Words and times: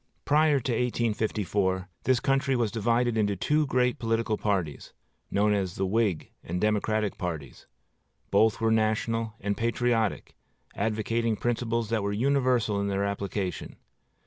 Prior 0.25 0.59
to 0.59 0.71
1854, 0.71 1.87
this 2.05 2.19
country 2.19 2.55
was 2.55 2.71
divided 2.71 3.15
into 3.19 3.35
two 3.35 3.67
great 3.67 3.99
political 3.99 4.35
parties, 4.35 4.93
known 5.29 5.53
as 5.53 5.75
the 5.75 5.85
Whig 5.85 6.31
and 6.43 6.59
Democratic 6.59 7.19
parties. 7.19 7.67
Both 8.31 8.59
were 8.59 8.71
national 8.71 9.35
and 9.41 9.55
patriotic, 9.55 10.33
advocating 10.73 11.35
principles 11.35 11.89
that 11.91 12.01
were 12.01 12.11
universal 12.13 12.81
in 12.81 12.87
their 12.87 13.03
application. 13.05 13.75